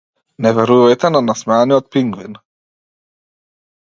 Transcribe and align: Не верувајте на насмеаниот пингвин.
Не 0.45 0.51
верувајте 0.59 1.11
на 1.15 1.19
насмеаниот 1.25 1.91
пингвин. 1.97 2.39